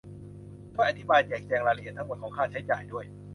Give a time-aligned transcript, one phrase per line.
[0.73, 3.05] ช่วยอธิบายแจกแจงรายละเอียดทั้งหมดของค่าใช้จ่ายด้วย